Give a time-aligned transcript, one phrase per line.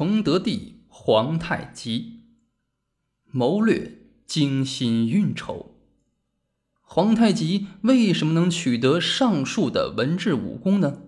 [0.00, 2.20] 崇德帝皇太极，
[3.30, 5.74] 谋略精心运筹。
[6.80, 11.02] 皇太极为什么能取得上述的文治武功呢？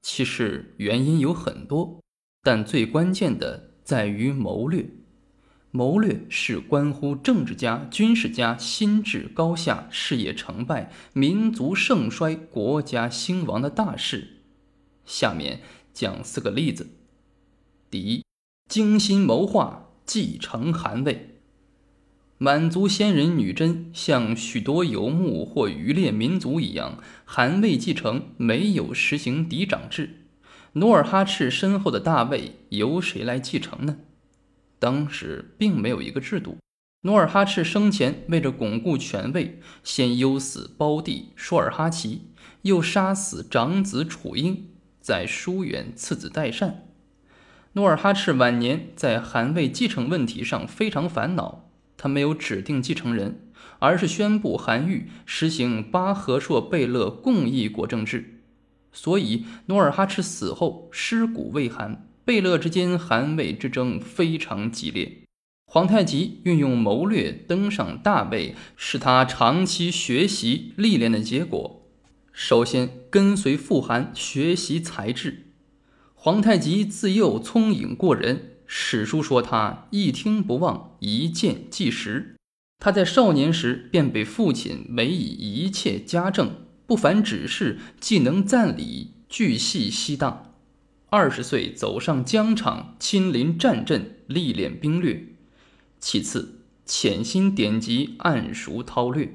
[0.00, 2.00] 其实原因有很多，
[2.42, 4.90] 但最关键的在于谋略。
[5.70, 14.42] 谋略是关乎政治家、军事家心智高下、事业成败、民族盛衰、国家兴亡的大事。
[15.06, 15.60] 下面
[15.94, 16.88] 讲四个例子。
[17.88, 18.24] 第一，
[18.68, 21.28] 精心谋划继承汗位。
[22.38, 30.26] 满族先人女真像许多游牧或渔猎民族一样，汗位继承没有实行嫡长制。
[30.72, 33.98] 努尔哈赤身后的大位由谁来继承呢？
[34.78, 36.56] 当时并没有一个制度。
[37.02, 42.22] 努尔哈赤生前为了巩固权位，先忧死胞弟舒尔哈齐，
[42.62, 44.68] 又杀死长子楚英，
[45.00, 46.88] 再疏远次子代善。
[47.74, 51.70] 努尔哈赤晚年在汗位继承问题上非常烦恼。
[51.96, 53.48] 他没有指定继承人，
[53.78, 58.40] 而是宣布韩愈实行巴和硕贝勒共议国政制，
[58.92, 65.18] 所以努尔哈赤死后尸骨未寒，贝勒之间汗位之争非常激烈。
[65.64, 71.86] 皇太极运用谋略登上大位，是他长期学习历练的结果。
[72.32, 75.51] 首先跟随父汗学习才智，
[76.24, 78.58] 皇太极自幼聪颖过人。
[78.64, 82.36] 史书说他一听不忘，一见即识。
[82.78, 86.54] 他在少年时便被父亲委以一切家政，
[86.86, 90.54] 不凡指示，既能赞礼，巨细悉当。
[91.10, 95.26] 二十岁走上疆场，亲临战阵，历练兵略。
[95.98, 99.34] 其次，潜心典籍，谙熟韬略。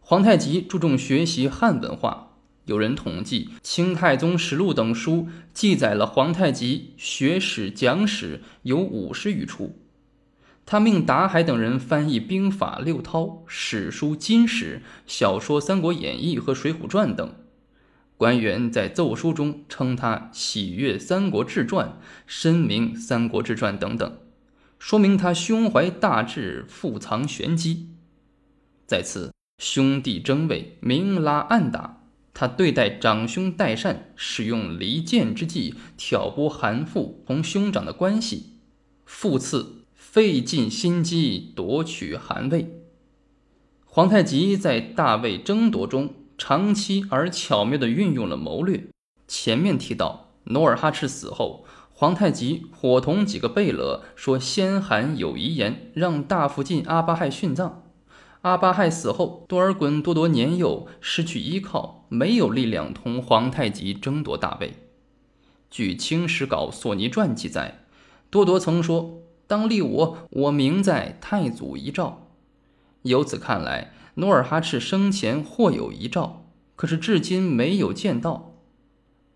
[0.00, 2.27] 皇太极注重学习汉文化。
[2.68, 9.78] 有人统计，《清太宗实录》等书记载了皇太极学史讲史有五十余处。
[10.66, 17.34] 他命达海等人翻译兵法六韬、史书金史、小说《三国演义》和《水浒传》等。
[18.18, 21.88] 官员在奏书中称他喜悦《三国志传》，
[22.26, 24.18] 深明《三国志传》等等，
[24.78, 27.88] 说明他胸怀大志，腹藏玄机。
[28.86, 31.94] 在此，兄弟争位，明拉暗打。
[32.40, 38.60] 他对待长兄代善，使用离间之计，挑拨韩父同兄长的关系。
[39.04, 42.84] 复次，费尽心机夺取汗位。
[43.84, 48.84] 皇太极在大位争夺中，长期而巧妙地运用了谋略。
[49.26, 57.82] 前面提到，努尔哈赤死后，皇太极伙同几个贝勒说：“先汗有遗言，让大福晋阿巴亥殉葬。”
[58.48, 64.72] 阿巴亥死后，多尔衮多铎年幼，失去依靠，没有力量同皇太极争夺大位。
[65.70, 67.84] 据《清史稿·索尼传》记载，
[68.30, 72.26] 多铎曾说：“当立我，我名在太祖遗诏。”
[73.02, 78.54] 由此看来，努尔哈赤生前或有遗诏，可是至今没有见到。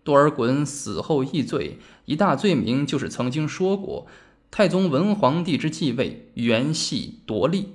[0.03, 4.07] 多尔衮死后易罪，一大罪名就是曾经说过
[4.49, 7.73] ：“太宗文皇帝之继位，原系夺利。”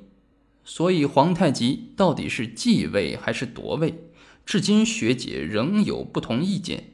[0.70, 4.10] 所以，皇太极到底是继位还是夺位，
[4.44, 6.92] 至今学界仍有不同意见。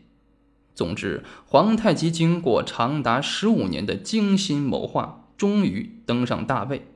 [0.76, 6.86] 总之，皇太极经过长达十五年的精心谋划，终于登上大位。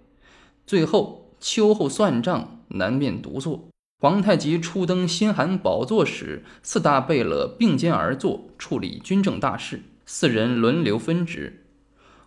[0.68, 3.68] 最后，秋后算账，南面独坐。
[4.00, 11.64] 皇太极初登新汗宝座时，四大贝勒并肩而坐，处理军政大事，四人轮流分职。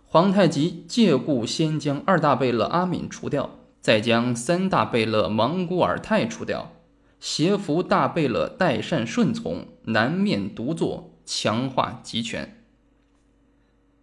[0.04, 3.58] 皇太极借故先将二大贝勒阿敏除掉。
[3.82, 6.72] 再将三大贝勒莽古尔泰除掉，
[7.18, 12.62] 协扶大贝勒代善顺从，南面独坐，强化集权。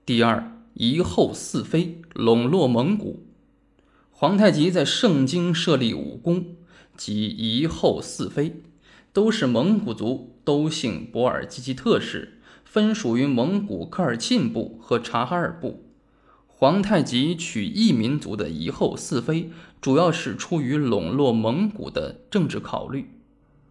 [0.05, 3.25] 第二，遗后四妃，笼络蒙古。
[4.11, 6.57] 皇太极在盛京设立五宫，
[6.97, 8.61] 即遗后四妃，
[9.13, 15.85] 都是蒙古族，都姓博尔济吉特氏，分属于蒙古科尔沁部和察哈尔部。
[16.47, 19.49] 皇太极娶异民族的遗后四妃，
[19.81, 23.09] 主要是出于笼络蒙古的政治考虑。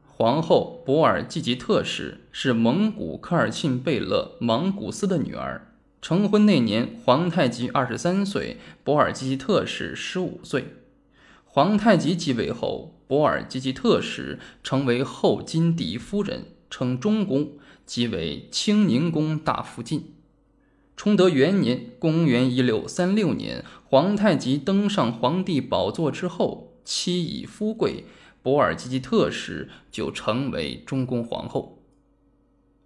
[0.06, 5.64] 皇后博尔济吉特氏是蒙古科尔沁贝勒莽古斯的女儿。
[6.00, 10.76] 成婚那年，皇太极二十三岁，博尔济吉特氏十五岁。
[11.44, 17.52] 皇太极继位后，博尔济吉特氏成为后金第夫人，称中宫，
[17.84, 20.14] 即为清宁宫大福晋。
[20.98, 28.04] 崇德元年（公元1636年），皇太极登上皇帝宝座之后，妻以夫贵，
[28.42, 31.84] 博尔济吉特氏就成为中宫皇后。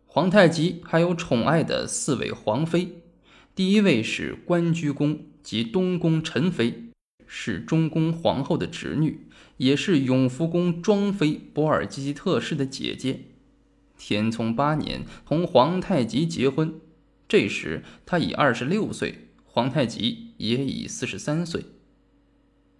[0.04, 3.00] 皇太极还有宠爱的四位皇妃：
[3.54, 6.90] 第一位是关雎宫及东宫陈妃，
[7.26, 9.26] 是中宫皇后的侄女，
[9.56, 13.20] 也是永福宫庄妃博尔济吉特氏的姐姐。
[13.96, 16.74] 天聪八年同皇太极结婚，
[17.32, 21.64] 这时他已二十六岁，皇太极也已四十三岁。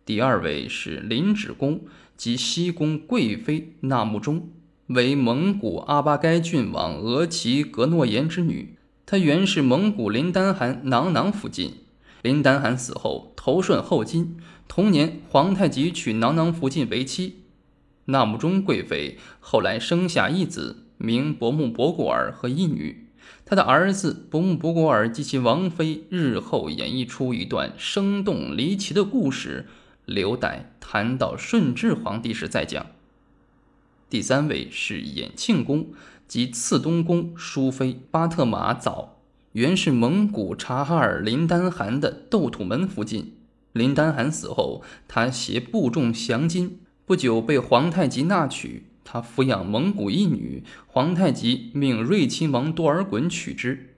[0.05, 1.87] 第二位是林止宫
[2.19, 4.51] 及西宫贵妃纳木中，
[4.89, 8.77] 为蒙古阿巴该郡王额齐格诺言之女。
[9.07, 11.73] 她原是蒙古林丹汗囊囊福晋。
[12.21, 14.37] 林丹汗死后，投顺后金。
[14.69, 17.45] 同年，皇太极娶囊囊福晋为妻。
[18.05, 23.02] 纳木中贵妃后来生下一子，名伯木博古尔和一女。
[23.53, 29.67] 他的儿子博木博果尔及其王妃日后演绎出一段生动离奇的故事。
[30.07, 32.87] 留待谈到顺治皇帝时再讲。
[34.09, 35.89] 第三位是延庆宫
[36.27, 39.19] 及次东宫淑妃巴特玛早，
[39.53, 43.35] 原是蒙古察哈尔林丹汗的斗土门附近。
[43.75, 48.87] 林丹汗死后，他携部众降金，不久被皇太极纳娶。
[49.05, 53.95] 他抚养蒙古一女，皇太极命睿亲王多尔衮娶之。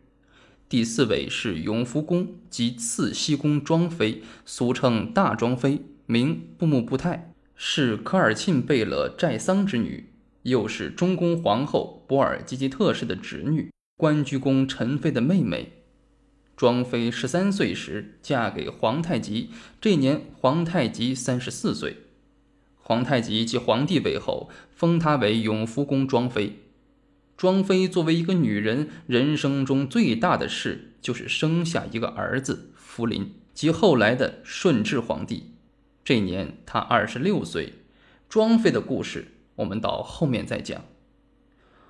[0.69, 5.83] 第四位是永福宫及次西宫庄妃，俗称大庄妃。
[6.06, 10.11] 名布木布泰，是科尔沁贝勒寨桑之女，
[10.43, 15.73] 又是中宫皇后博尔济吉特氏的侄女，关雎宫陈妃的妹妹。
[16.57, 19.49] 庄妃十三岁时嫁给皇太极，
[19.81, 22.04] 这年皇太极三十四岁。
[22.87, 26.59] 皇太极继皇帝位后，封她为永福宫庄妃。
[27.35, 35.55] 庄妃作为一个女人，人生中最大的事就是生下一个儿子福临，即后来的顺治皇帝。
[36.05, 37.73] 这年她二十六岁，
[38.29, 40.85] 庄妃的故事我们到后面再讲。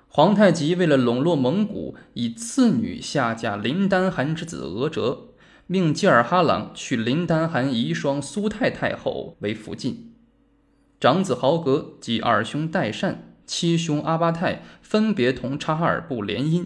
[0.07, 5.31] 皇太极为了笼络蒙古，以次女下嫁林丹汗之子额哲，
[5.67, 10.13] 命济尔哈朗娶林丹汗遗孀苏太太后为福晋。
[11.05, 16.65] 长子豪格及二兄代善、七兄阿巴泰分别同察哈尔部联姻，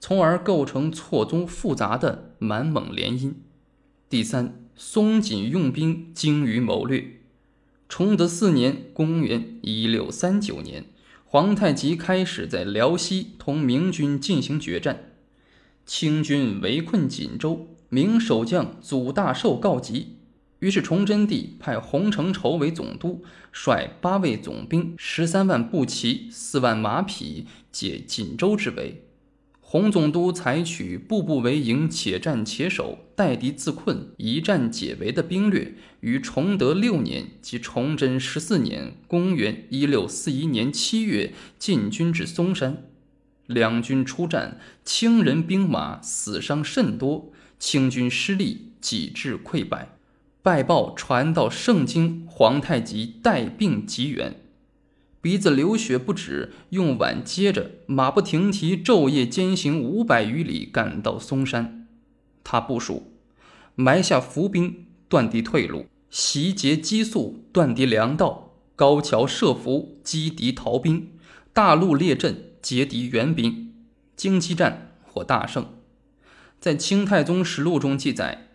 [0.00, 3.34] 从而构成错综复杂的满蒙联姻。
[4.08, 4.58] 第三。
[4.74, 7.20] 松锦用兵精于谋略。
[7.86, 10.86] 崇德四年（公元1639年），
[11.26, 15.10] 皇太极开始在辽西同明军进行决战。
[15.84, 20.16] 清军围困锦州，明守将祖大寿告急，
[20.64, 23.22] 于是崇祯帝派洪承畴为总督，
[23.52, 29.02] 率八位总兵、十三万步骑、四万马匹解锦州之围。
[29.60, 42.84] 洪总督采取步步为营、且战且守、待敌自困、一战解围的兵略，于崇德六年即崇祯十四年（公元1641年）七月进军至嵩山。
[43.44, 49.93] 两军出战，清人兵马死伤甚多，清军失利，几至溃败。
[50.44, 54.42] 败报传到盛京，皇太极带病急援。
[55.22, 61.88] 鼻子流血不止，用碗接着，马不停蹄，昼夜兼行五百余里，赶到嵩山。
[62.44, 63.14] 他部署
[63.74, 71.06] 埋下伏兵，断敌退路；袭劫激素，断敌粮道；高桥设伏，击敌逃兵；
[71.54, 73.72] 大路列阵，截敌援兵。
[74.14, 75.66] 京畿战获大胜。
[76.60, 78.48] 在《清太宗实录》中记载：“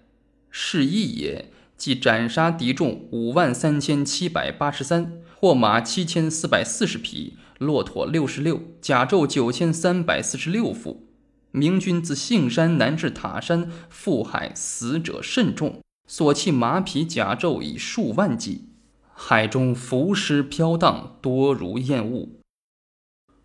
[0.51, 11.07] 是义也。”即斩杀敌众五万三千七百八十三，获马七千四百四十匹，骆驼六十六，甲胄九千三百四十六副。
[11.51, 18.65] 明军自杏山南至塔山，赴海死者甚众，所弃马匹甲胄以数万计。
[19.13, 22.41] 海中浮尸飘荡，多如烟雾。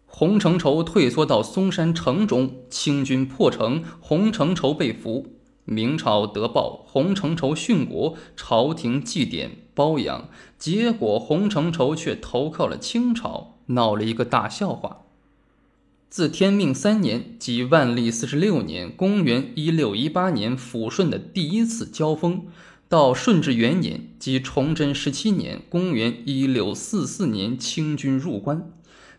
[0.06, 5.38] 洪承畴退缩到嵩山城中，清军破城，洪承畴被俘。
[5.64, 10.28] 明朝得报，洪承畴殉国，朝廷祭奠褒扬，
[10.58, 15.02] 结果洪承畴却投靠了清朝，闹了一个大笑话。
[16.10, 22.46] 自天命三年即万历四十六年（公元一六一八年）抚顺的第一次交锋，
[22.88, 28.70] 到顺治元年即崇祯十七年（公元一六四四年）清军入关。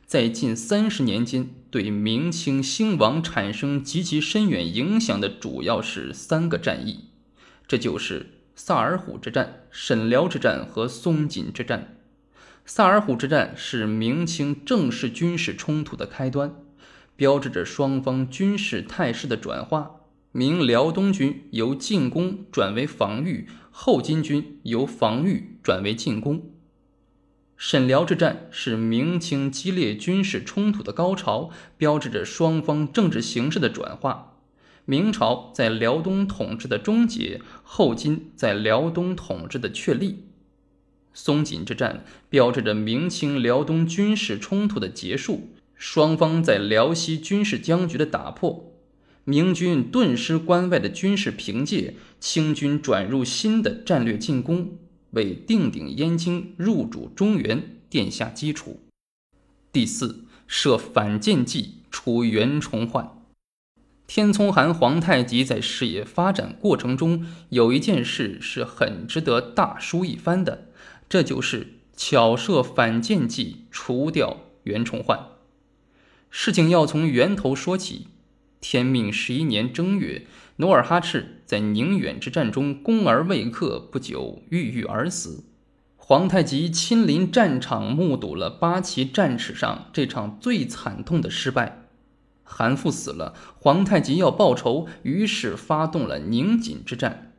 [0.06, 7.10] 在近三十年间，对明清兴亡产生极其深远影响的主要是三个战役，
[7.68, 11.98] 这就是萨尔浒之战、沈辽之战和松锦之战。
[12.66, 16.56] 萨尔浒之战是明清正式军事冲突的开端，
[17.18, 19.98] 标志着双方军事态势的转化。
[20.32, 26.55] 明辽东军由进攻转为防御，后金军由防御转为进攻。
[27.58, 34.34] 沈辽之战是明清激烈军事冲突的高潮，标志着双方政治形势的转化。
[34.84, 40.26] 明朝在辽东统治的终结，后金在辽东统治的确立。
[41.14, 48.74] 松锦之战标志着明清辽东军事冲突的结束，双方在辽西军事僵局的打破，
[49.24, 54.78] 明军顿失关外的军事凭借，清军转入新的战略进攻，
[55.16, 58.82] 为定鼎燕京、入主中原奠下基础。
[59.72, 63.12] 第四，设反间计除袁崇焕。
[64.08, 70.70] 天聪汗皇太极在事业发展过程中，有一件事是很值得大书一番的。
[71.10, 75.28] 这就是巧设反间计，除掉袁崇焕。
[76.30, 78.08] 事情要从源头说起。
[78.62, 80.26] 天命十一年正月，
[80.58, 85.46] 努尔哈赤在宁远之战中攻而未克，不久郁郁而死。
[85.96, 91.86] 皇太极亲临战场，目睹了八旗战史上这场最惨痛的失败。
[92.44, 97.34] 韩馥死了，皇太极要报仇，于是发动了宁锦之战。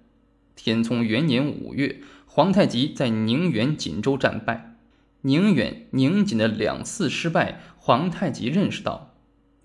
[0.54, 2.00] 天聪元年五月。
[2.28, 4.76] 皇太极在宁远、锦州战败，
[5.22, 9.15] 宁远、宁锦的两次失败，皇太极认识到，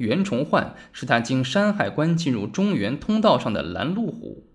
[0.01, 4.47] 袁崇焕是他经山海关进入中原通道上的拦路虎，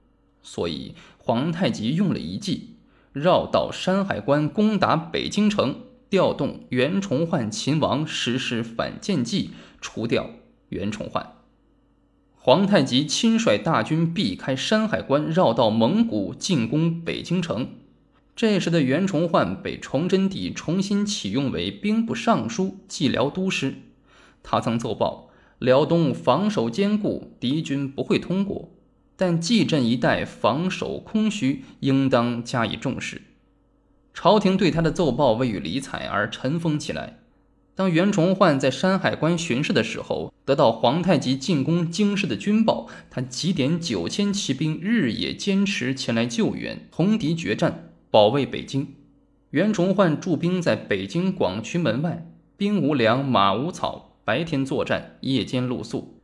[0.43, 2.79] 所以皇太极用了一计，
[3.13, 10.31] 绕道山海关攻打北京城，调动袁崇焕秦王实施反间计，除掉
[10.71, 11.35] 袁崇焕。
[12.35, 17.69] 皇太极亲率大军避开山海关，绕道蒙古进攻北京城。
[18.35, 23.77] 这时的袁崇焕被崇祯帝重新启用为兵部尚书、蓟辽都师。
[24.43, 25.26] 他曾奏报：
[25.59, 28.71] 辽东防守坚固，敌军不会通过，
[29.17, 33.23] 但蓟镇一带防守空虚，应当加以重视。
[34.13, 37.19] 朝廷对他的奏报未予理睬，而尘封起来。
[37.75, 47.91] 当袁崇焕在山海关巡视的时候，得到皇太极进攻京师的军报，他急点九千骑兵，日夜坚持前来救援，同敌决战。
[48.11, 48.95] 保卫北京，
[49.51, 56.21] 袁崇焕驻兵在北京广渠门外，兵无粮，马无草，白天作战，夜间露宿。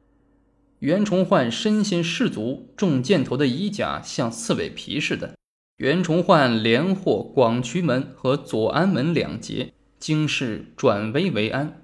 [0.80, 5.36] 袁崇焕身先士卒，中箭头的衣甲像刺猬皮似的。
[5.76, 11.80] 袁崇焕连获广渠门和左安门两节，京师转危为安。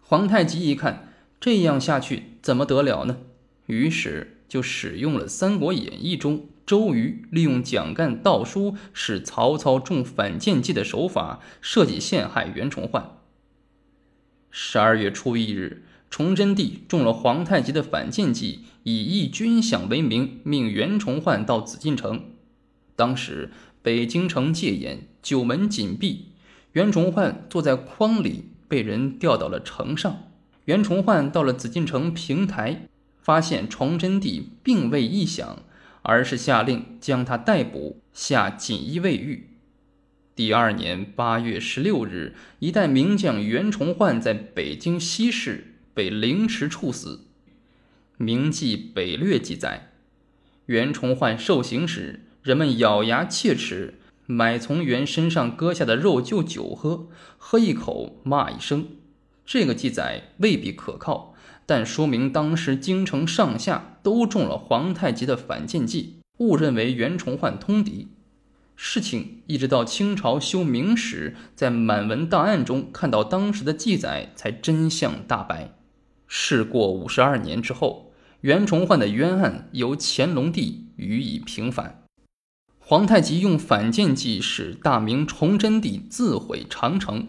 [0.00, 3.18] 皇太极一看，这样下去怎么得了呢？
[3.66, 6.46] 于是就使用了《三国演义》中。
[6.66, 13.18] 周瑜利用蒋干盗书使曹操中反间计的手法，设计陷害袁崇焕。
[14.56, 22.26] 十二月初一日，崇祯帝中了皇太极的反间计，以议军饷为名，命袁崇焕到紫禁城。
[22.94, 23.50] 当时
[23.82, 26.26] 北京城戒严，九门紧闭，
[26.70, 30.28] 袁崇焕坐在筐里，被人吊到了城上。
[30.66, 32.82] 袁崇焕到了紫禁城平台，
[33.20, 35.64] 发现崇祯帝并未异想。
[36.02, 39.48] 而是下令将他逮捕，下锦衣卫狱。
[40.36, 47.20] 第二年八月十六日，一代名将袁崇焕在北京西市被凌迟处死。
[48.24, 49.92] 《明记北略》记载，
[50.66, 53.94] 袁崇焕受刑时，人们咬牙切齿，
[54.26, 57.06] 买从袁身上割下的肉就酒喝，
[57.38, 58.88] 喝一口骂一声。
[59.46, 61.36] 这个记载未必可靠。
[61.64, 68.08] 但说明当时京城上下都中了皇太极的反间计，误认为袁崇焕通敌。
[68.76, 75.74] 事情一直到清朝修《明史》，在满文档案中看到当时的记载，才真相大白。
[76.26, 82.02] 事过五十二年之后，袁崇焕的冤案由乾隆帝予以平反。
[82.78, 87.20] 皇太极用反间计使大明崇祯帝自毁长城，《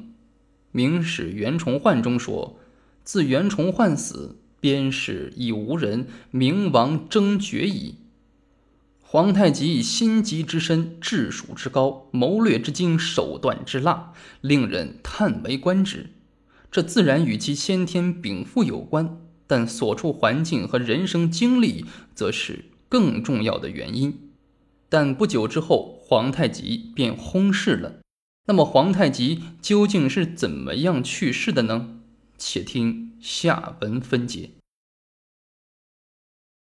[0.72, 2.60] 明史·袁崇焕》中说。
[3.04, 8.00] 自袁崇焕死，边史已无人，明亡争绝矣。
[9.16, 16.10] 皇太极心机之深，治蜀之高，谋略之精，手段之辣，令人叹为观止。
[16.70, 24.32] 这自然与其先天禀赋有关，但所处环境和人生经历，则是更重要的原因。
[24.90, 28.02] 但不久之后，皇太极便薨逝了。
[28.48, 32.00] 那么，皇太极究竟是怎么样去世的呢？
[32.38, 34.55] 且听下文分解。